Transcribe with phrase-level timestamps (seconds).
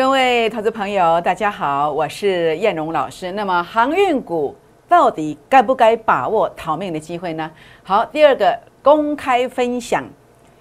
[0.00, 3.32] 各位投资朋友，大家好，我是燕荣老师。
[3.32, 4.56] 那么航运股
[4.88, 7.50] 到底该不该把握逃命的机会呢？
[7.82, 10.02] 好，第二个公开分享，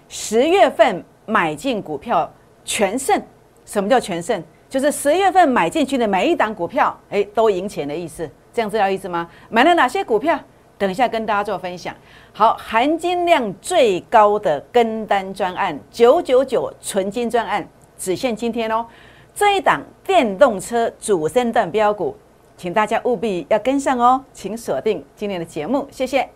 [0.10, 2.30] 十月份买进股票
[2.66, 3.18] 全胜。
[3.64, 4.44] 什么叫全胜？
[4.68, 8.30] 就是十月份买进去的每一档股票，哎，都赢钱的意思。
[8.52, 9.26] 这样知道意思吗？
[9.48, 10.38] 买了哪些股票？
[10.78, 11.96] 等一下跟大家做分享。
[12.34, 17.66] 好，含金量最高的跟单专案，九九九纯金专案，
[17.98, 18.86] 只限今天哦。
[19.40, 22.14] 这一档电动车主升段标股，
[22.58, 26.28] 请大家务必要跟上哦，请锁定今天的节目，谢谢。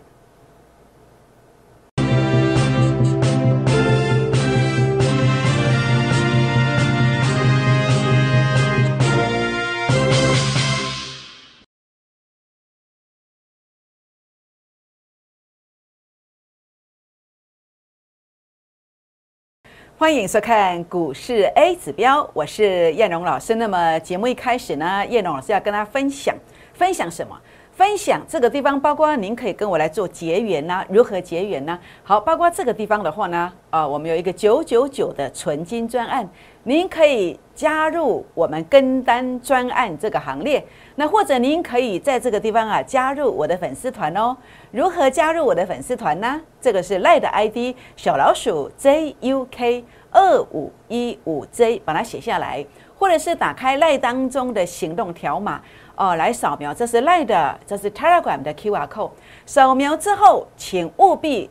[20.03, 23.55] 欢迎收看股市 A 指标，我是燕荣老师。
[23.55, 26.35] 那么节目一开始呢，燕荣老师要跟大家分享
[26.73, 27.39] 分享什么？
[27.71, 31.79] 分享这个地方，包括您可以跟我来做结缘呐，如何结缘呢？
[32.03, 36.29] 好，包括这个地方的话呢，啊，我们有一个九九九的纯金专案，
[36.63, 40.61] 您可以加入我们跟单专案这个行列。
[40.95, 44.35] 那或者您可以在这个地方啊加入我的粉丝团哦。
[44.71, 46.39] 如何加入我的粉丝团呢？
[46.61, 52.65] 这个是赖的 ID 小老鼠 JUK 二五一五 J，把它写下来，
[52.97, 55.61] 或者是打开赖当中的行动条码。
[55.95, 59.11] 哦，来扫描，这是 lie 的，这是 Telegram 的 QR code。
[59.45, 61.47] 扫描之后，请务必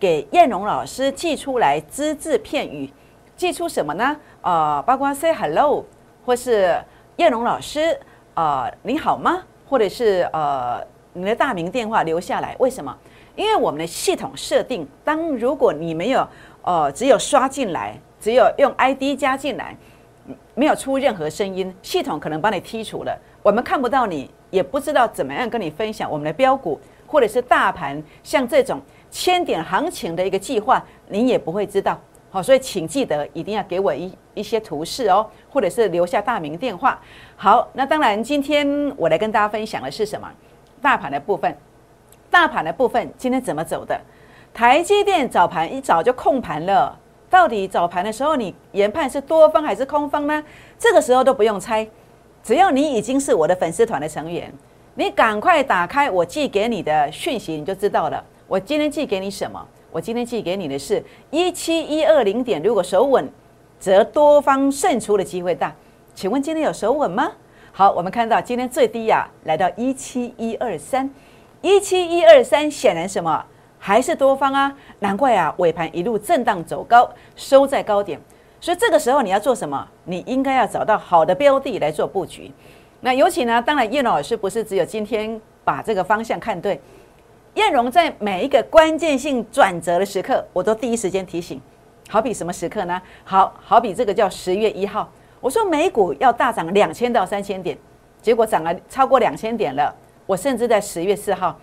[0.00, 2.90] 给燕荣老师寄出来只字片语，
[3.36, 4.16] 寄出什么呢？
[4.40, 5.84] 呃，包括 Say Hello，
[6.24, 6.82] 或是
[7.16, 8.00] 燕荣老师，
[8.34, 9.42] 呃，你好吗？
[9.68, 12.56] 或者是呃，你的大名电话留下来。
[12.58, 12.96] 为什么？
[13.36, 16.26] 因为我们的系统设定，当如果你没有，
[16.62, 19.76] 呃，只有刷进来，只有用 ID 加进来，
[20.54, 23.14] 没有出任何声音，系统可能把你剔除了。
[23.42, 32.00] 我们看不到你，也不知道怎么样跟你分享我们的标股，或者是大盘，像这种千点行情的一个计划，您也不会知道。
[32.32, 36.98] 好，所以请记得一定要给我一一些图示哦，或者是留下大名电话。
[37.36, 38.66] 好，那当然今天
[38.96, 40.26] 我来跟大家分享的是什么？
[40.80, 41.54] 大盘的部分。
[42.30, 44.00] 大盘的部分今天怎么走的？
[44.54, 46.98] 台积电早盘一早就控盘了，
[47.28, 50.42] 到底早盘的时候你研判是多方还是空方呢？
[50.78, 51.86] 这个时候都不用猜。
[52.42, 54.50] 只要你已经是我的粉丝团的成员，
[54.94, 58.24] 你赶快打开我寄给你的讯息，你就知道了。
[58.48, 59.62] 我今天寄给你什么？
[59.92, 63.28] 我今天寄给你的是一七一二零点，如果守稳，
[63.78, 65.70] 则多方胜出的机会大。
[66.14, 67.30] 请问今天有守稳吗？
[67.72, 71.10] 好，我们看到今天最低呀，来到一七一二三，
[71.60, 73.44] 一七一二三，显然什么？
[73.78, 74.74] 还是多方啊？
[75.00, 78.18] 难怪啊，尾盘一路震荡走高，收在高点。
[78.62, 79.86] 所以这个时候你要做什么？
[80.04, 82.50] 你应该要找到好的标的来做布局。
[83.00, 86.80] 那尤其呢，当然叶老师不是只有今天把这个方向看对，
[87.54, 91.60] 燕荣在每一个关键性转折的时刻，我都第一时间提醒。
[92.08, 93.00] 好比什么时刻呢？
[93.24, 95.06] 好好比这个叫十月一号，
[95.38, 97.76] 我说美股要大涨两千到三千点，
[98.22, 99.94] 结果涨了超过两千点了。
[100.24, 101.54] 我甚至在十月四号，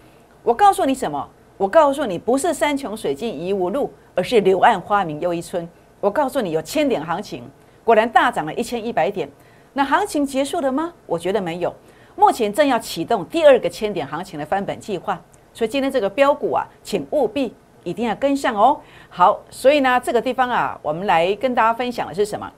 [0.43, 1.27] 我告诉你什么？
[1.57, 5.67] 我告诉你，不是山穷水尽疑无路，而是柳暗花明又一村。
[5.99, 7.43] 我告诉你，有千点行情，
[7.83, 9.27] 果然大涨了一千一百点。
[9.73, 10.93] 那行情结束了吗？
[11.07, 11.73] 我觉得没有，
[12.15, 15.19] 目前正要启动第二个千点行情的翻本计划。
[15.59, 17.53] 所以今天这个标股啊，请务必
[17.83, 18.79] 一定要跟上哦。
[19.09, 22.49] 好，所以呢，这个地方啊，我们来跟大家分享的是什么？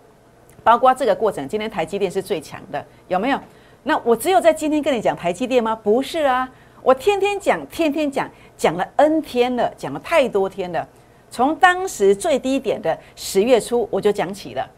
[0.63, 3.39] 包括这个过程，今天台积电是最强的，有没有？
[3.81, 5.75] 那我只有在今天跟你讲台积电吗？
[5.75, 6.47] 不是啊，
[6.83, 10.87] 我天天讲，天天讲，讲了 N 天了，讲了太多天了。
[11.31, 14.69] 从当时最低点的十月初我就讲起了，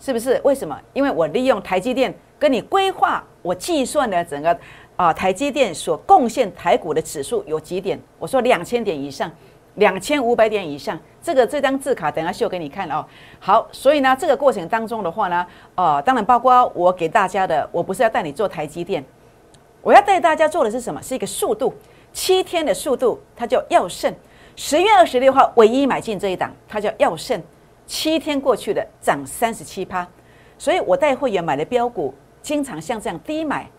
[0.00, 0.40] 是不是？
[0.42, 0.74] 为什么？
[0.94, 4.58] 因为我利用台积电跟你规划，我计算的整个
[4.98, 7.96] 啊台积电所贡献台股的指数有几点？
[8.18, 9.30] 我说两千点以上，
[9.76, 10.98] 两千五百点以上。
[11.22, 13.06] 这个这张字卡等下秀给你看哦。
[13.38, 19.04] 好，所以呢这个过程当中的话呢，呃，当然包括我给大家的，我不是要带你做台积电，
[19.82, 21.00] 我要带大家做的是什么？
[21.00, 21.72] 是一个速度，
[22.12, 24.12] 七天的速度，它叫要胜。
[24.56, 27.40] 十月二十六号唯一买进这一档，它叫耀盛，
[27.86, 30.04] 七天过去了，涨三十七趴。
[30.58, 32.12] 所以我带会员买的标股，
[32.42, 33.70] 经常像这样低买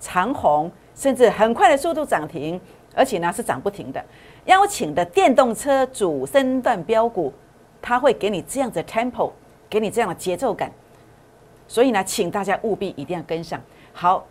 [0.00, 2.60] 长虹，甚至很快的速度涨停，
[2.94, 4.04] 而且呢是涨不停的。
[4.46, 7.32] 邀请的电动车主升段标股，
[7.80, 9.30] 它会给你这样的 tempo，
[9.68, 10.72] 给你这样的节奏感。
[11.68, 13.60] 所以呢，请大家务必一定要跟上。
[13.92, 14.26] 好，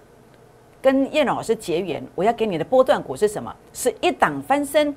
[0.81, 3.55] 跟叶老师结缘，我要给你的波段股是什么？
[3.71, 4.93] 是一档翻身。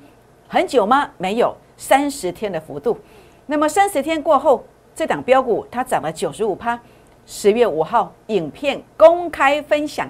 [0.47, 1.09] 很久吗？
[1.17, 2.97] 没有，三十天的幅度。
[3.45, 6.79] 那么三十天过后，这档标股它涨了九十五趴，
[7.25, 10.09] 十月五号影片公开分享，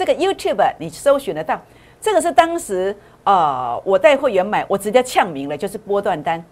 [0.00, 1.60] 这个 YouTube 你搜寻得到。
[2.00, 6.42] 这个是当时啊，我带会员买，我直接呛明了，就是波段单，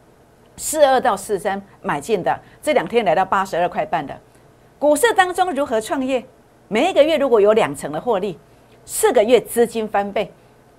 [0.58, 4.14] 四二到四三买进的，这两天来到八十二块半的。
[4.78, 6.22] 股市当中如何创业？
[6.68, 8.38] 每一个月如果有两成的获利，
[8.84, 10.30] 四个月资金翻倍。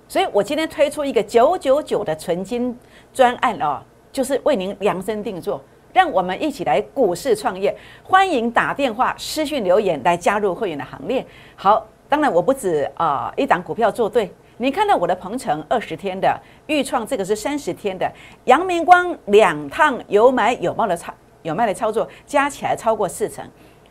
[0.06, 2.78] 所以我今天推出一个九九九的纯金
[3.12, 3.82] 专案哦，
[4.12, 5.60] 就是为您量身定做，
[5.92, 7.76] 让我们一起来股市创业。
[8.04, 11.26] 欢迎打电话、私讯留言来加入会员的行列。
[11.56, 14.30] 好，当然我不止啊一档股票做对。
[14.58, 18.12] 你看到我的鹏程二十天的预创，这个是三十天的
[18.44, 23.42] 阳明光两趟有买有卖的操有卖的操作，加起来超过四成，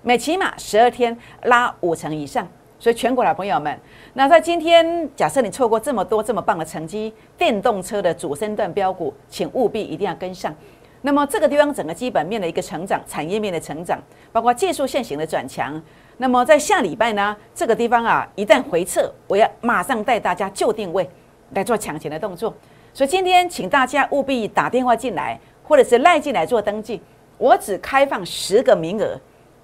[0.03, 2.47] 每起码十二天拉五成以上。
[2.77, 3.77] 所以全国的朋友们，
[4.13, 10.53] 那在今天假设你错过这么多这么棒的成绩，电动车的主升段标股，请务必一定要跟上。
[11.01, 13.99] 那么这个地方整个基本面的一个成长，产业面的成长，
[14.31, 15.81] 包括技术线型的转强。
[16.21, 21.09] 那么在下礼拜呢，这个地方啊，一旦回撤，我要马上带大家就定位
[21.53, 22.53] 来做抢钱的动作。
[22.93, 27.01] 所以今天请大家务必打电话进来，或者是赖进来做登记。
[27.37, 29.17] 我只开放十个名额，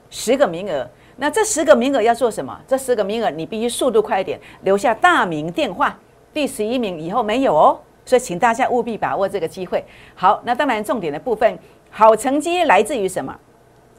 [0.10, 0.90] 十个名额。
[1.18, 2.58] 那这十个名额要做什么？
[2.66, 5.94] 这十个名额你必须速度快一点，留下大名电话。
[6.34, 9.84] 第十一名以后没有哦，所以请大家务必把握这个机会。
[10.16, 11.60] 好，那当然重点的部分，
[11.90, 13.38] 好成绩来自于什么？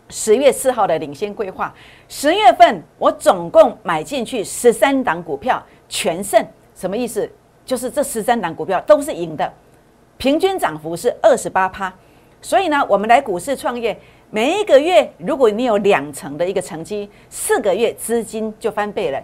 [0.08, 1.75] 十月四号的领先规划，
[2.08, 6.44] 十月份我总共买进去十三档股票全胜，
[6.75, 7.29] 什么意思？
[7.64, 9.53] 就是这十三档股票都是赢的，
[10.17, 11.93] 平均涨幅是二十八趴。
[12.41, 13.99] 所以呢，我们来股市创业，
[14.31, 19.20] 每一个月如果你有两成的一个成绩，四个月资金就翻倍了。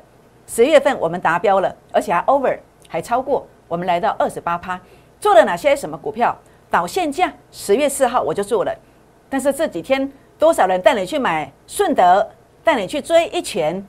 [0.48, 2.58] 十月份我们达标了，而且还 over
[2.88, 4.80] 还超过，我们来到二十八趴。
[5.20, 6.36] 做了哪些什么股票？
[6.68, 8.76] 导线价，十月四号我就做了，
[9.30, 10.10] 但是这几天。
[10.42, 12.28] 多少人带你去买顺德，
[12.64, 13.80] 带你去追一拳，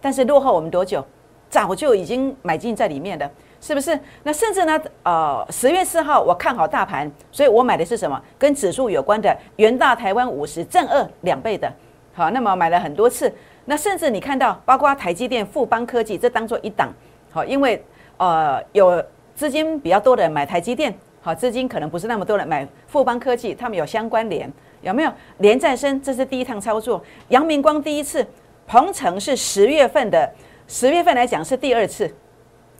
[0.00, 1.06] 但是落后我们多久？
[1.48, 3.96] 早就已经买进在里面的，是不是？
[4.24, 4.82] 那甚至呢？
[5.04, 8.20] 呃，十月四号我看好大盘，所以我买的是什么？
[8.36, 11.72] 跟指数有关的元大台湾五十正二两倍的，
[12.14, 13.32] 好，那么买了很多次。
[13.66, 16.92] 那甚至你看到，包括台积电、富邦科技，这当做一档，
[17.30, 17.80] 好，因为
[18.16, 19.00] 呃有
[19.36, 24.52] 资金比较多的人买台积电，好，资金可能不是那么多人买富邦科技，他们有相关联。
[24.82, 26.00] 有没有连再生？
[26.02, 27.02] 这是第一趟操作。
[27.28, 28.26] 阳明光第一次，
[28.66, 30.30] 鹏程是十月份的，
[30.66, 32.12] 十月份来讲是第二次。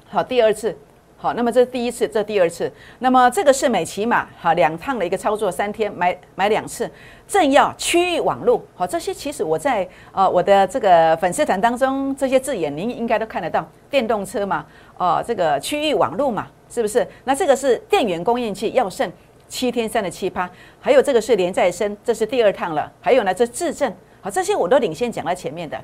[0.08, 0.76] 好，第二次。
[1.16, 2.70] 好，那么这是第一次，这第二次。
[2.98, 6.90] 那么这个是美骑马，好，两趟的一个操作，三天买买两次。
[7.28, 13.64] 正要区域网络，好，这些其实我在呃我的这个粉丝团当中，这些字眼您应该都看得到。
[13.88, 14.66] 电动车嘛，
[14.98, 17.06] 哦，这个区域网络嘛，是不是？
[17.22, 19.08] 那这个是电源供应器，要剩。
[19.52, 20.48] 七天三的七趴，
[20.80, 22.90] 还有这个是连再生，这是第二趟了。
[23.02, 25.78] 还有呢，这质证，好，这些我都领先讲在前面的，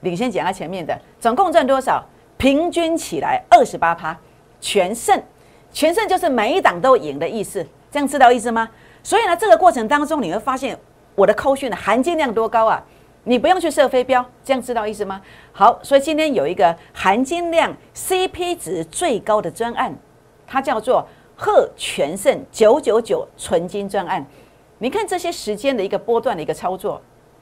[0.00, 2.04] 领先讲在前面的，总共赚多少？
[2.36, 4.18] 平均起来二十八趴，
[4.60, 5.22] 全胜，
[5.72, 8.68] 全胜就是每一档都赢的意思，这样知道意思吗？
[9.04, 10.76] 所以呢，这个过程当中你会发现
[11.14, 12.82] 我的扣讯的含金量多高啊！
[13.22, 15.22] 你不用去设飞镖，这样知道意思吗？
[15.52, 19.94] 好，所以今天有一个含金量 CP 值最高的专案，
[20.48, 21.06] 它叫做。
[21.44, 24.24] 贺全胜九九九纯金专案，
[24.78, 26.98] 你看这些时间的一个波段的一个操作，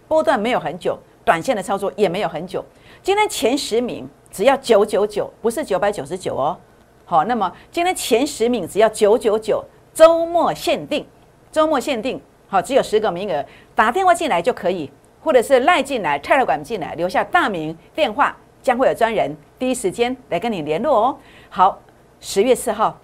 [0.08, 2.64] 波段没有很久，短线的操作也没有很久。
[3.00, 6.58] 今天前十名只要九九九，不是九百九十九哦。
[7.04, 11.06] 好，那么今天前十名只要九九九，周末限定，
[11.52, 14.90] 周末限定，好，只有十个名额，打电话进来就可以，
[15.22, 21.16] 或者是赖进来、泰勒管进来，留下大名电话，将会有专人第一时间来跟你联络哦。
[21.48, 21.78] 好，
[22.18, 22.98] 十月四号。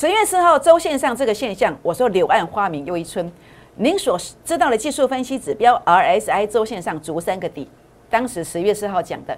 [0.00, 3.28] 十月四号周线上这个现象，我说柳暗花明又一村。
[3.74, 7.68] 您所知道的技术分析指标 RSI 周线上足三个底，
[8.08, 9.36] 当时十月四号讲的。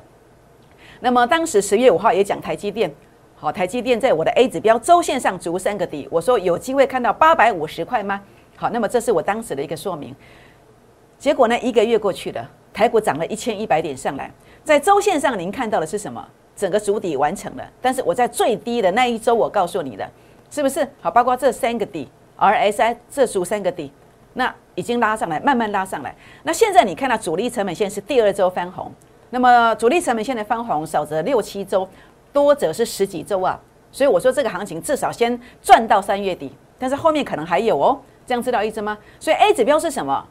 [1.00, 2.92] 那么当时十月五号也讲台积电，
[3.36, 8.20] 好，台积电在我的 A 指标周线上足三个底，我说有机会看到八百五十块吗？
[8.54, 10.14] 好，那么这是我当时的一个说明。
[11.18, 14.30] 结果呢，一个月过去了，台股涨了一千一百点上来，
[14.62, 16.22] 在周线上您看到的是什么？
[16.54, 20.06] 整个主底完成了，但是我在最低的那一周，我告诉你的。
[20.50, 21.10] 是不是好？
[21.10, 23.92] 包括这三个底，RSI 这组三个底，
[24.34, 26.14] 那已经拉上来，慢慢拉上来。
[26.42, 28.92] 那现在你看到主力成本线是第二周翻红，
[29.30, 31.88] 那么主力成本线的翻红，少则六七周，
[32.32, 33.58] 多则是十几周啊。
[33.92, 37.98] 所以我说这个行情至少先赚到三月底，但是后面可能还有哦。
[38.26, 38.98] 这样知道意思吗？
[39.18, 40.26] 所以 A 指标是什么？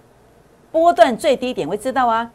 [0.71, 2.29] 波段最低点会知道啊，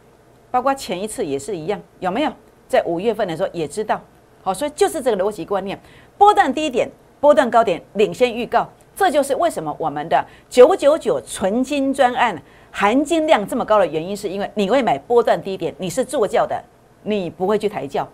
[0.50, 2.32] 包括前一次也是一样，有没有？
[2.66, 4.00] 在五月份的时候也知道。
[4.42, 5.78] 好，所以就是这个逻辑观念，
[6.18, 6.90] 波段低点。
[7.24, 12.36] 波段高点领先预告，这就是为什么我们的九九九纯金专案
[12.70, 16.62] 含金量这么高的原因，是因为你会买波段低点，你是坐轿的，
[17.02, 18.06] 你不会去抬轿，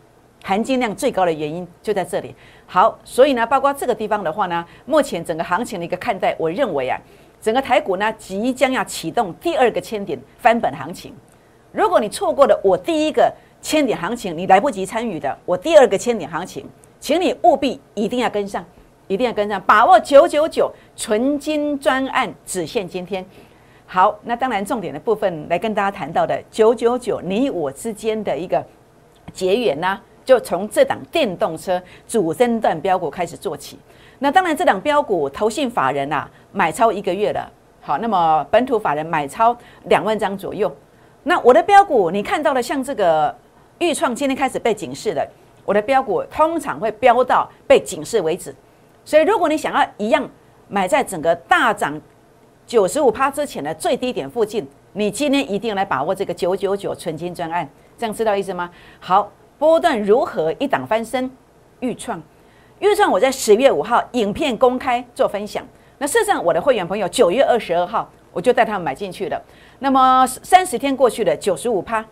[0.44, 2.32] 含金量最高的原因就在这里。
[2.66, 6.96] 好，所以呢，包括这个地方的话呢，目前整个行情的一个看待，我认为啊，
[7.42, 11.12] 整个台股呢即将要启动第二个千点翻本行情。
[11.72, 16.64] 如果你错过了我第一个千点行情，你来不及参与的，我第二个千点行情，
[17.00, 18.64] 请你务必一定要跟上，
[19.10, 23.26] 一定要跟上，把握九九九纯金专案只限今天。
[23.84, 28.64] 好，那当然重点的部分来跟大家谈到的九九九你我之间的一个
[29.32, 33.76] 结缘呢，就从这档电动车主升段标股开始做起。
[34.20, 37.50] 那当然这档标股投信法人啊买超一个月了，
[37.80, 40.72] 好，那么本土法人买超两万张左右。
[41.24, 43.34] 那我的标股，你看到了像这个
[43.80, 45.28] 预创今天开始被警示的，
[45.64, 48.54] 我的标股通常会飙到被警示为止。
[49.10, 50.30] 所以如果你想要一样
[50.68, 52.00] 买在整个大涨
[52.64, 58.70] 九十五趴之前的最低点附近，你今天一定来把握这个九九九纯金专案，这样知道意思吗？
[59.00, 61.28] 好，波段如何一档翻身？
[61.80, 62.22] 预创，
[62.78, 65.66] 预创我在十月五号影片公开做分享。
[65.98, 69.42] 那事实上，我的会员朋友九月二十二号我就带他们买进去了。
[69.80, 72.06] 那么三十天过去了，九十五趴，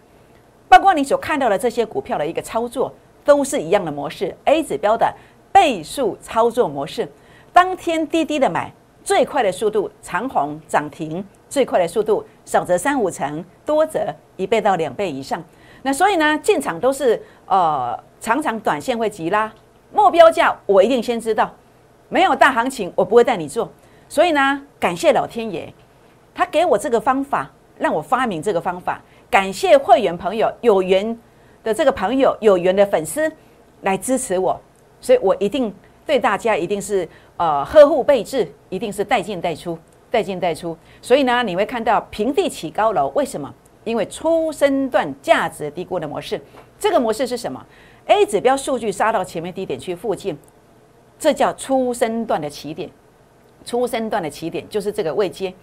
[0.69, 2.93] 包括你所看到的这些股票的一个操作，
[3.25, 5.15] 都是一样的模式，A 指标的
[5.59, 7.07] 倍数操作模式，
[7.53, 8.73] 当天低低的买，
[9.03, 15.43] 最快的速度长红涨停，最快的速度少则三五成，多则一倍到两倍以上。
[15.83, 19.53] 那所以呢，进场都是呃，常常短线会急拉，
[19.93, 21.53] 目标价我一定先知道，
[22.09, 23.69] 没有大行情我不会带你做。
[24.09, 25.75] 所以呢，感谢老天爷，
[26.33, 27.51] 他给我这个方法。
[27.81, 29.01] 让我发明这个方法，
[29.31, 31.17] 感谢会员朋友有缘
[31.63, 33.33] 的这个朋友有缘的粉丝
[33.83, 34.61] 来支持我，
[35.01, 35.73] 所以我一定
[36.07, 39.79] 对大家一定是呃呵护备至，一定是带进带出，
[40.11, 40.77] 带进带出。
[41.01, 43.53] 所以呢，你会看到平地起高楼，为什么？
[43.85, 46.39] 因为初升段价值低估的模式，
[46.79, 47.65] 这个模式是什么
[48.07, 50.37] ？A 指标数据杀到前面低点区附近，
[51.19, 52.91] 这叫初升段的起点，
[53.65, 55.55] 初升段的起点就是这个位阶。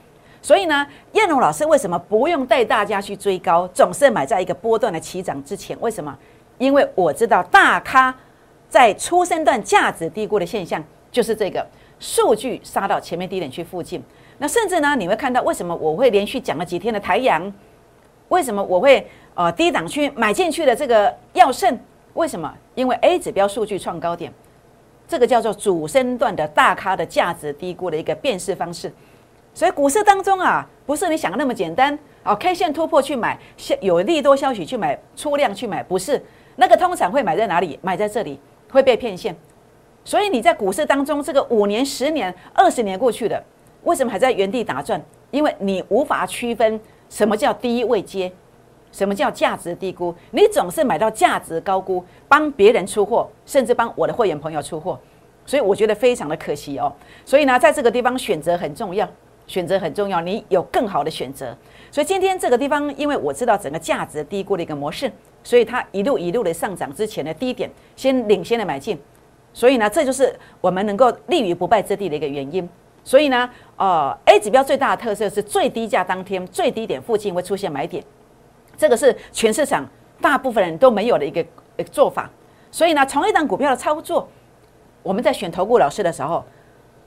[0.41, 5.77] 所以呢，燕龙老师为什么不用带大家去追高，总是买在一个波段的起涨之前？
[5.79, 6.17] 为什么？
[6.57, 8.15] 因为我知道大咖
[8.69, 11.65] 在初升段价值低估的现象，就是这个
[11.99, 14.03] 数据杀到前面低点去附近。
[14.37, 17.51] 那甚至呢，你会看到为什么我会连续讲了几天的台阳？
[18.29, 21.77] 为什么我会呃低档区买进去的这个药盛？
[22.15, 22.53] 为什么？
[22.73, 24.33] 因为 A 指标数据创高点，
[25.07, 28.91] 这个叫做主升段的大咖的价值低估的一个辨识方式。
[29.53, 32.35] 所以股市当中啊，不是你想的那么简单哦。
[32.35, 33.39] K 线突破去买，
[33.79, 36.21] 有利多消息去买，出量去买，不是
[36.57, 37.79] 那个通常会买在哪里？
[37.81, 38.37] 买在这里
[38.75, 39.35] 会被骗线。
[40.03, 43.43] 所以你在股市当中，这个五年、十年、二十年过去了，
[43.85, 45.01] 为什么还在原地打转？
[45.31, 46.79] 因为你无法区分
[47.09, 48.31] 什么叫低位接，
[48.91, 50.13] 什么叫价值低估。
[50.31, 54.99] 你总是买到价值高估，帮别人出货，甚至帮我的会员朋友出货。
[55.45, 56.93] 所以我觉得非常的可惜哦。
[57.25, 59.07] 所以呢，在这个地方选择很重要。
[59.47, 61.55] 选择很重要，你有更好的选择。
[61.91, 65.11] 所以今天这个地方，因为我知道整个价值低估的一个模式，
[65.45, 68.99] 所以它一路一路的上涨之前的低点，先领先的买进。
[69.53, 72.67] 所以呢，这就是我们能够立于不败之地的一个原因。
[73.03, 78.03] 所以呢，呃，A 指标最大的特色是最低价当天最低点附近会出现买点，
[78.75, 79.87] 这个是全市场
[80.19, 81.45] 大部分人都没有的一个
[81.91, 82.29] 做法。
[82.71, 84.27] 所以呢，从一档股票的操作，
[85.03, 86.43] 我们在选投顾老师的时候。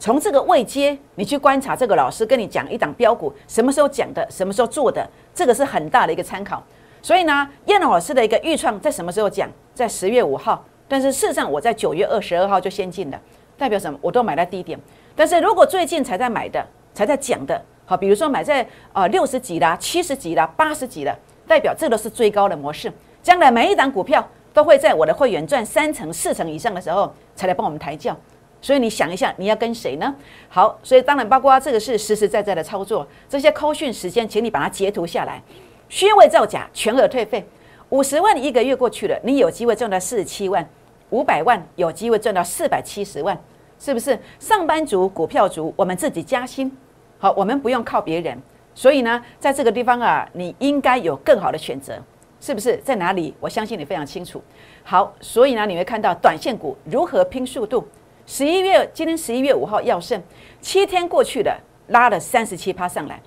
[0.00, 5.04] 从这个位阶，你去观察这个老师跟你讲一档标股什么时候讲的，什么时候做的，
[5.34, 6.62] 这个是很大的一个参考。
[7.08, 9.50] 所以呢，燕老师的一个预创在什么时候讲？
[9.72, 10.62] 在十月五号。
[10.86, 13.18] 但是事实上，我在九月二十二号就先进了，
[13.56, 13.98] 代表什么？
[14.02, 14.78] 我都买在低点。
[15.16, 16.62] 但是如果最近才在买的，
[16.92, 22.92] 才在讲的，好，比如说买在啊六十几啦、七十几啦、八十几的，代表这都是最高的模式。
[23.22, 28.14] 将来每一档股票都会在我的会员赚三成、四成以上的时候，才来帮我们抬轿。
[28.60, 30.14] 所以你想一下，你要跟谁呢？
[30.50, 35.42] 好，所以当然包括这个是实实在在的操作，这些扣讯时间，请你把它截图下来。
[35.88, 37.44] 虚伪造假，全额退费。
[37.90, 40.62] 五十万一个月过去了，你有机会赚到四十七万；
[41.10, 43.38] 五百万有机会赚到四百七十万，
[43.78, 44.18] 是不是？
[44.38, 46.70] 上班族、股票族，我们自己加薪。
[47.18, 48.38] 好，我们不用靠别人。
[48.74, 51.98] 所以呢，在这个地方啊，你应该有更好的选择，
[52.40, 52.76] 是不是？
[52.78, 53.34] 在哪里？
[53.40, 54.42] 我相信你非常清楚。
[54.84, 57.88] 好，所以呢，你会看到短线股如何拼速度。
[58.26, 60.22] 十一月，今天十一月五号要胜，
[60.60, 63.18] 七天过去了，拉了三十七趴上来。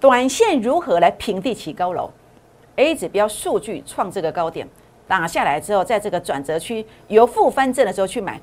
[0.00, 2.10] 短线如何来平地起高楼
[2.76, 4.66] ？A 指标数据创这个高点，
[5.06, 8.40] 打下来之后，在这个转折区由负翻正的时候去买，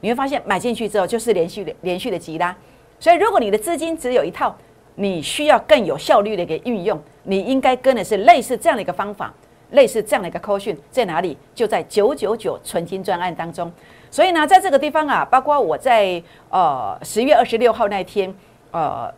[0.00, 2.54] 你会发现买进去之后就是连续连续的急拉。
[3.00, 4.54] 所以如果你的资金只有一套，
[4.96, 9.32] 你需要更有效率的一个运用，你应该跟的是类似这样的一个方法，
[9.70, 11.38] 类似这样的一个扣讯在哪里？
[11.54, 13.72] 就在九九九纯金专案当中。
[14.10, 18.34] 所以呢，在这个地方啊，包括我在呃十月二十六号那天，
[18.72, 19.10] 呃，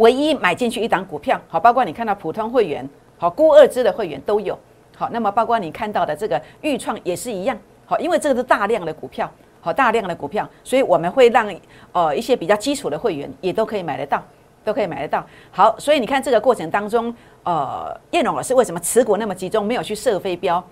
[0.00, 2.88] 唯一买进去一档股票，好，包括你看到普通会员，
[3.18, 4.58] 好，估二支的会员都有，
[4.96, 9.30] 好，那么包括你看到的这个预创也是一样，好，因为这个是大量的股票，
[9.60, 11.54] 好，大量的股票，所以我们会让
[11.92, 14.24] 呃一些比较基础的会员也都可以买得到，
[14.64, 15.22] 都可以买得到。
[15.50, 17.14] 好，所以你看这个过程当中，
[17.44, 20.64] 呃，叶龙老师为什么持股那么集中，没有去设飞镖？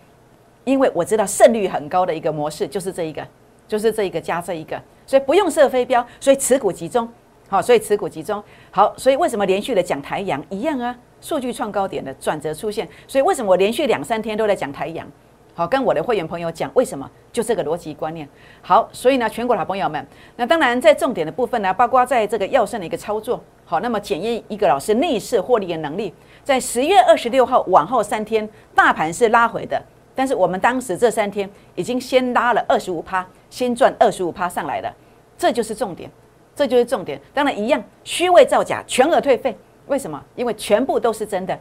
[0.65, 3.23] 因为我知道胜率很高的一个模式就是这一个，
[3.67, 7.07] 就是这一个加这一个，所以不用设飞镖，所以持股集中，
[7.49, 10.95] 好，所以持股集中，好，所以为什么连续的讲台阳一样啊？
[11.21, 15.07] 数据创高点的转折出现，所以为什么我连续两三天都在讲台阳？
[15.55, 17.11] 好，跟我的会员朋友讲为什么？
[17.33, 18.29] 就这个逻辑观念。
[18.61, 26.15] 好，所以呢，全国好朋友们，那当然在重点的部分呢，包括在这个药圣的一个操作，好，那么检验一个老师逆势获利的能力，
[26.45, 29.83] 在十月二十六号往后三天，大盘是拉回的。
[30.15, 34.95] 但是我们当时这三天已经先拉了二十五趴，先赚二十五趴上来了，
[35.37, 36.09] 这就是重点，
[36.59, 37.21] 这就是重点。
[37.33, 39.57] 当然一样，虚伪造假，全额退费。
[39.87, 40.21] 为什么？
[40.35, 41.57] 因为全部都是真的，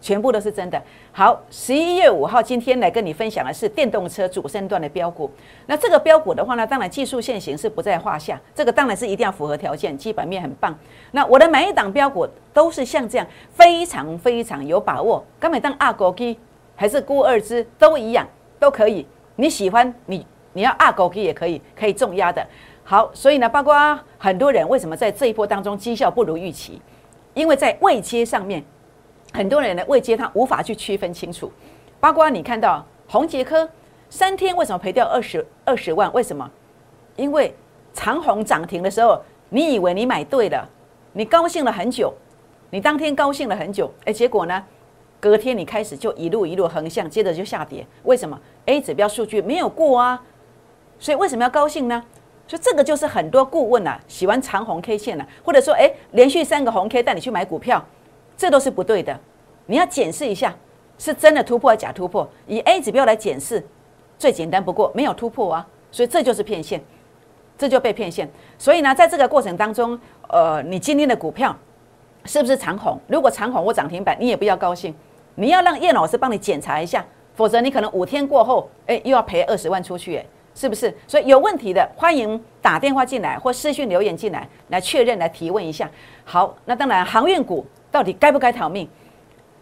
[0.00, 0.82] 全部都是真的。
[1.12, 5.30] 好，十一月五号，今天来跟你分享的是电动车主升段的标股。
[5.66, 10.76] 那这个标股的话呢，当然技术线型是不在话下，这个当然是一定要符合条件，基本面很棒。
[11.12, 15.24] 那我的每一档标股都是像这样，非常非常有把握。
[15.38, 16.36] 刚才当二狗鸡。
[16.74, 18.26] 还是孤二只都一样，
[18.58, 19.06] 都可以。
[19.36, 22.44] 你喜欢你，你要二狗鸡也可以，可以重压的。
[22.84, 26.80] 好，所以呢，包括很多人为什么在这一波当中绩效不如预期？
[27.34, 28.62] 因为在位阶上面，
[29.32, 31.50] 很多人的位阶他无法去区分清楚。
[32.00, 33.68] 包括你看到红杰科
[34.10, 36.12] 三天为什么赔掉二十二十万？
[36.12, 36.50] 为什么？
[37.16, 37.54] 因为
[37.94, 40.68] 长虹涨停的时候，你以为你买对了，
[41.12, 42.12] 你高兴了很久，
[42.70, 44.64] 你当天高兴了很久，哎，结果呢？
[45.20, 47.86] 隔天你开始就一路一路横向，接着就下跌。
[48.02, 48.36] 为什么
[48.66, 50.20] ？A 指标数据没有过啊，
[50.98, 52.02] 所以为什么要高兴呢？
[52.46, 57.82] 所以这个就是很多顾问呐喜欢长红 K 线呐，或者说哎连续三个红 K 带你去买股票，
[58.36, 59.18] 这都是不对的。
[59.66, 60.54] 你要检视一下，
[60.98, 62.28] 是真的突破还是假突破？
[62.46, 63.64] 以 A 指标来检视，
[64.18, 66.82] 最简单不过，没有突破啊，所以这就是骗线，
[67.56, 68.28] 这就被骗线。
[68.58, 71.56] 所以呢，在这个过程当中，呃，你今天的股票
[72.24, 72.98] 是不是长红？
[73.06, 74.94] 如果长红或涨停板，你也不要高兴。
[75.36, 80.94] 你要让叶老师帮你检查一下，否则你可能五天过后，哎，又要赔二十万出去，哎，是不是？
[81.06, 85.90] 所以有问题的，欢迎打电话进来或私讯留言进来，来确认、来提问一下。
[86.24, 88.88] 好，那当然，航运股到底该不该逃命？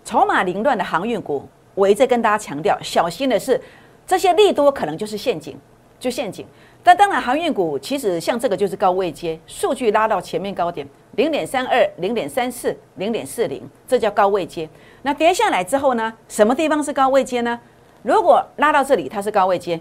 [0.05, 3.61] 筹码凌乱的航运股，我一直跟大家强调，小心的是
[4.07, 5.57] 这些利多可能就是陷阱，
[5.98, 6.46] 就陷阱。
[6.83, 14.68] 但当然，航运股其实像这个就是高位接，数据拉到前面高点零点三二、零点三四、零点四零，这叫高位接。
[15.03, 16.12] 那跌下来之后呢？
[16.26, 17.61] 什么地方是高位接呢？
[18.03, 19.79] 如果拉到这里，它是高位接；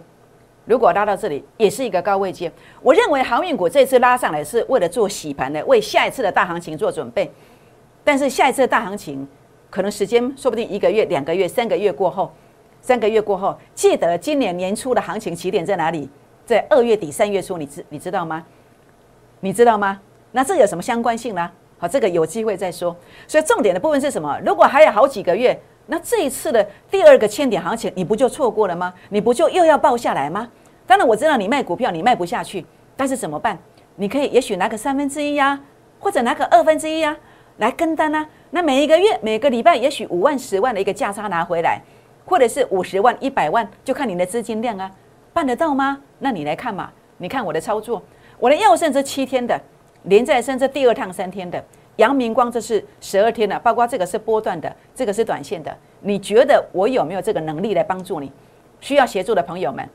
[0.69, 2.51] 如果拉到这里，也是一个高位接。
[2.83, 7.31] 我认为航运股这次拉上来是为了做洗盘的，为下一次的大行情做准备。
[8.03, 9.27] 但是下一次的大行情
[9.71, 12.31] 可能时间说不定一个月、两个月、三个月过后，
[12.83, 16.07] 三个月过后，记得今年年初的行情起点在哪里？
[16.45, 18.45] 在二月底、三月初，你知你知道吗？
[19.39, 19.99] 你知道吗？
[20.33, 21.49] 那这有什么相关性呢？
[21.79, 22.95] 好，这个有机会再说。
[23.27, 24.39] 所以重点的部分是什么？
[24.45, 28.93] 如果还有好几个月，那这一次的第二个千点行情，你不就错过了吗？
[29.09, 30.47] 你不就又要爆下来吗？
[30.85, 32.63] 当然我知道你卖股票你卖不下去，
[32.95, 33.57] 但是怎么办？
[33.95, 35.59] 你可以也许拿个三分之一呀，
[35.99, 37.17] 或者拿个二分之一呀
[37.57, 38.27] 来跟单啊。
[38.51, 41.81] 那每一个月每个礼拜也许五万十万的一个价差拿回来，
[42.23, 44.91] 或者是五十万一百万，就看你的资金量啊，
[45.33, 45.99] 办得到吗？
[46.19, 48.01] 那你来看嘛，你看我的操作，
[48.39, 49.59] 我的药圣这七天的。
[50.03, 51.61] 连再生这第二趟三天的
[51.99, 55.77] 阳明光，这是十二天的，包括这个是波段的，这个是短线的。
[55.99, 58.31] 你觉得我有没有这个能力来帮助你？
[58.79, 59.87] 需要协助的朋友们，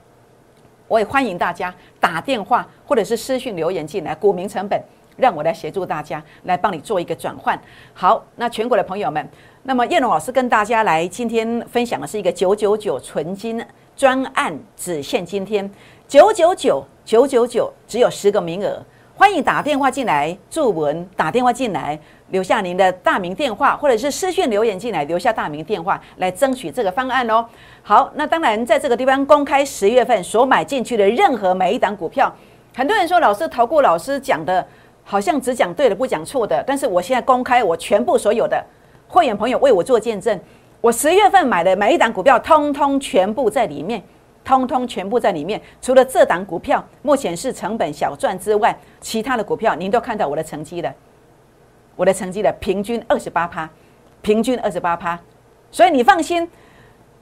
[0.86, 4.78] 我也欢迎大家打电话或者是私讯留言进来，股民成本
[5.16, 7.58] 让我来协助大家来帮你做一个转换。
[7.94, 9.26] 好，那全国的朋友们，
[9.62, 13.64] 那么叶龙老师跟大家来今天分享的是一个九九九纯金
[13.96, 15.68] 专案，只限今天
[16.06, 18.84] 九九九九九九，只有十个名额。
[19.16, 21.96] 欢迎打电话进来，祝文打电话进来，
[22.30, 27.46] 留下您的大名电话，或者是私讯留言进来，留下大名电话来争取这个方案哦。
[27.82, 32.30] 好，那当然在这个地方公开十月份所买进去的任何每一档股票，
[32.74, 34.66] 很多人说老师逃过老师讲的，
[35.04, 38.62] 好像只讲对的不讲错的，但是我现在公开我全部所有的
[39.06, 40.38] 会员朋友为我做见证，
[40.80, 44.02] 我十月份买的每一档股票，通通全部在里面。
[44.44, 50.94] 通通全部在里面，除了这档股票目前是成本小赚之外，其他的股票您都看到我的成绩了。
[51.96, 53.68] 我的成绩的平均二十八趴，
[54.20, 55.18] 平均二十八趴，
[55.70, 56.48] 所以你放心，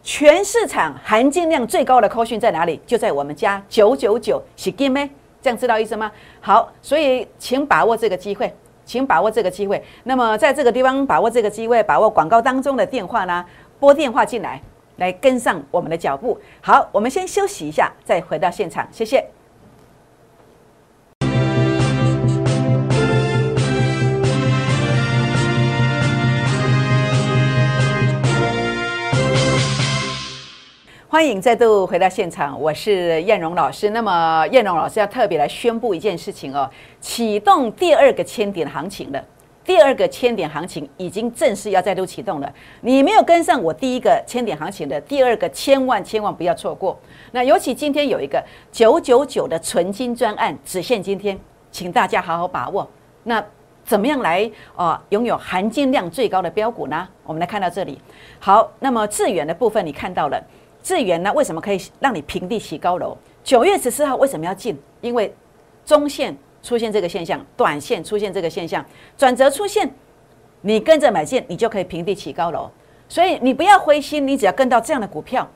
[0.02, 2.80] 全市场含金量最高的扣讯在哪里？
[2.86, 5.08] 就在我们家九九九是金咩？
[5.42, 6.10] 这样知道意思吗？
[6.40, 8.54] 好，所以请把握这个机会，
[8.84, 9.84] 请把握这个机会。
[10.04, 13.44] 那么在这个地方把握这个机会，把握广告当中的电话呢，
[13.78, 14.62] 拨电话进来，
[15.02, 16.40] 来跟上我们的脚步。
[16.60, 19.26] 好，我们先休息一下，再回到现场，谢谢。
[31.08, 33.90] 欢迎再度回到现场，我是燕荣老师。
[33.90, 39.22] 那么燕荣老师要特别来宣布一件事情哦，启动第二个千点行情了。
[39.64, 42.52] 第二个千点行情已经正式要再度启动了。
[42.80, 46.98] 你没有跟上我第一个千点行情的，第二个千万千万不要错过。
[47.30, 51.38] 那尤其今天有一个九九九的纯金专案，只限今天，
[51.70, 52.88] 请大家好好把握。
[53.24, 53.44] 那
[53.84, 57.08] 怎么样来啊拥有含金量最高的标股呢？
[57.24, 57.98] 我们来看到这里。
[58.40, 60.42] 好，那么致远的部分你看到了。
[60.82, 61.32] 智源呢？
[61.32, 63.16] 为什么可以让你平地起高楼？
[63.44, 64.76] 九月十四号为什么要进？
[65.00, 65.32] 因为
[65.86, 68.84] 中线出现这个现象，短线出现这个现象，
[69.16, 69.90] 转折出现，
[70.60, 72.70] 你跟着买进，你就可以平地起高楼。
[73.08, 75.46] 所以你不要灰心，你只要跟到这样的股票，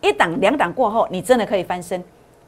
[0.00, 2.02] 一档两档过后，你真的可以翻身，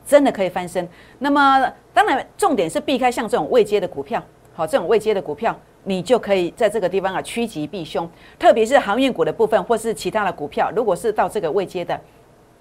[0.05, 0.87] 真的可以翻身。
[1.19, 4.23] 那么当然，重点是避开像这种未接的股票，
[4.55, 8.07] 好，这种未接的股票，你就可以在这个地方啊趋吉避凶。
[8.39, 11.99] 特别是航运股的部分，或是其他的股票，如果是到这个未接的。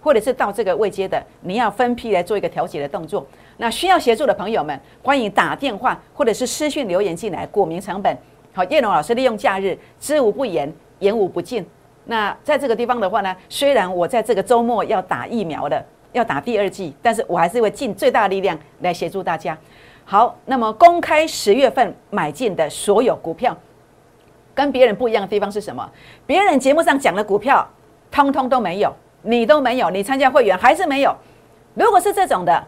[0.01, 3.25] 或者是到这个位阶的，你要分批来做一个调节的动作。
[3.57, 7.45] 那需要协助的朋友们，欢迎打电话或者是私讯留言进来。
[7.47, 8.17] 股民成本
[8.53, 11.65] 好，叶龙老师利用假日，知无不言，言无不尽。
[12.05, 19.57] 那在这个地方的话呢，虽然我在这个周末要打疫苗的，要打第二剂，但是我还是会尽最大力量来协助大家。
[20.05, 23.55] 好，那么公开十月份买进的所有股票，
[24.55, 25.87] 跟别人不一样的地方是什么？
[26.25, 27.67] 别人节目上讲的股票，
[28.09, 28.91] 通通都没有。
[29.21, 31.15] 你都没有，你参加会员还是没有。
[31.73, 32.63] 如果是这种的，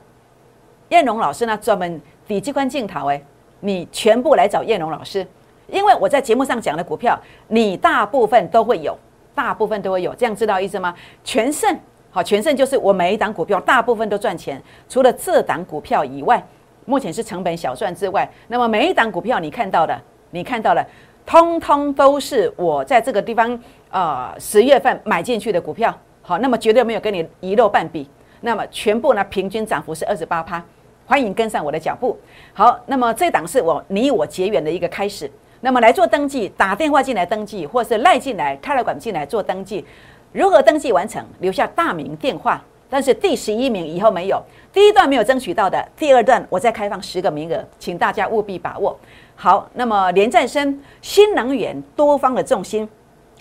[0.89, 3.21] 燕荣老师呢，专门底机关镜头哎，
[3.61, 5.25] 你全部来找燕荣老师，
[5.67, 8.97] 因为我在节目上讲的股票，你大部分都会有，
[9.33, 10.93] 大部分都会有，这样知道意思吗？
[11.23, 11.77] 全胜
[12.11, 16.45] 好，全胜就是我每一档股票大部分都赚钱，除了这档股票以外，
[16.85, 19.97] 目前是成本小赚之外，那么每一档股票你看到的，
[20.31, 20.85] 你看到的，
[21.25, 23.57] 通通都是我在这个地方
[23.89, 25.97] 呃十月份买进去的股票。
[26.21, 28.07] 好，那么绝对没有跟你遗漏半笔，
[28.41, 30.63] 那么全部呢平均涨幅是二十八趴，
[31.05, 32.17] 欢迎跟上我的脚步。
[32.53, 35.29] 好，那么这档是我你我结缘的一个开始，
[35.61, 39.85] 那么来做登记，打电话进来登记，或是赖进来、开了馆进来做登记。
[40.31, 41.25] 如何登记完成？
[41.39, 48.97] 留下大名电话，但是第十一名以后没有，第一段没有争取到的，第二段我再开放十个名额，请大家务必把握。
[49.35, 52.87] 好，那么连再生新能源多方的重心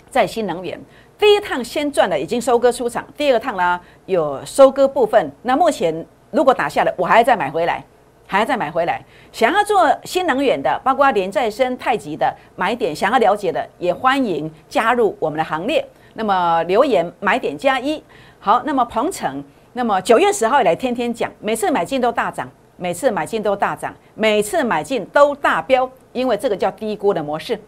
[0.09, 0.77] 在新能源。
[1.21, 3.05] 第一趟先赚了，已经收割出场。
[3.15, 5.31] 第二趟呢，有收割部分。
[5.43, 7.83] 那目前如果打下来，我还要再买回来，
[8.25, 8.99] 还要再买回来。
[9.31, 15.87] 想要做新能源的，包括连再生、太极的买点，想要了解的，也欢迎加入我们的行列。
[16.15, 18.03] 那么留言买点加一。
[18.39, 27.61] 好，那么鹏程，那么九月十号以来天天讲，每次买进都大涨，每次买进都大涨，每次买进都大飙，因为这个叫低估的模式，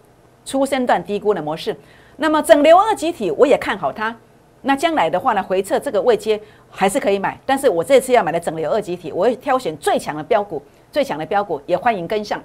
[0.44, 1.78] 初生段低估的模式。
[2.18, 4.16] 那么整流二级体我也看好它，
[4.62, 12.42] 那将来的话呢，回撤这个位阶还是可以买，但是我这次要买的整流二级体，我会挑选最强的标股，最强的标股也欢迎跟上。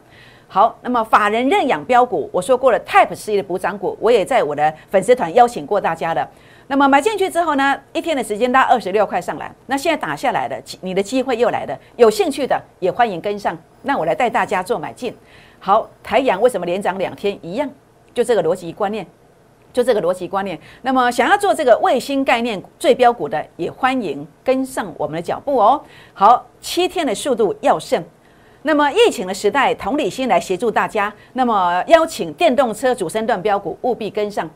[0.48, 6.26] 好，那么法人认养标股，我说过了，Type C 的补涨股，我也在我的粉丝团邀请过大家的。
[6.68, 13.56] 那么买进去之后呢，一天的时间拉二十六块上来，那现在打下来的，你的机会又来了，有兴趣的也欢迎跟上。
[13.82, 15.14] 那我来带大家做买进。
[15.60, 17.70] 好，台阳为什么连涨两天一样？
[18.14, 19.06] 就这个逻辑观念。
[19.72, 25.80] 就这个逻辑观念，那么想要做这个卫星概念最标股的，也欢迎跟上我们的脚步哦。
[26.14, 28.02] 好，七天的速度要胜。
[28.62, 31.12] 那么疫情的时代，同理心来协助大家。
[31.34, 34.48] 那么邀请电动车主升段标股务必跟上。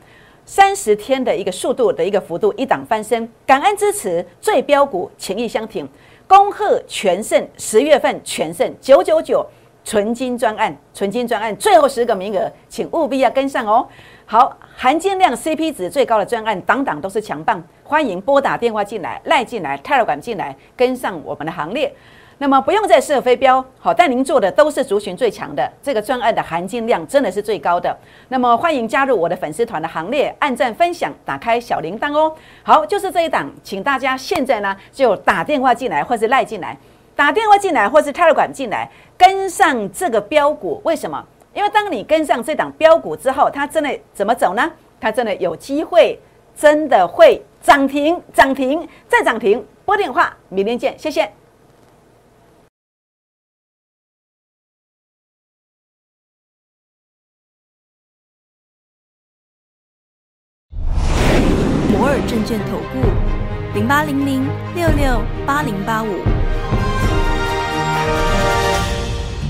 [0.45, 3.31] 三十天的一个速度的一个幅度，一档翻身。
[3.47, 5.89] 感恩支持最标股，情谊相挺。
[6.27, 9.47] 恭贺全胜，十月份全胜九九九
[9.85, 13.87] 纯金专案，纯金专案最后十个名额，请务必要跟上哦。
[14.33, 21.95] 好，含金量 CP 值最高的专案，档档都是强棒，欢迎拨打电话进来，赖进来，泰尔管进来，跟上我们的行列。
[22.39, 27.95] 那么不用再设飞镖，好，但您做的都是族群最强的，这个专案的含金量真的是最高的。
[28.31, 32.35] 那么欢迎加入我的粉丝团的行列，按赞分享，打开小铃铛哦。
[32.63, 36.75] 好，就是这一档，请大家现在呢就打电话进来，或是赖进来，
[37.15, 40.81] 打电话进来，或是泰尔管进来，跟上这个标股。
[40.87, 41.23] 为什么？
[41.55, 44.73] 因为当你跟上这档标股之后，它真的怎么走呢？
[44.99, 46.19] 它真的有机会，
[46.57, 49.65] 真的会涨停，涨停再涨停。
[49.85, 51.31] 拨电话，明天见，谢谢。
[61.91, 66.42] 摩尔证券投顾，零八零零六六八零八五。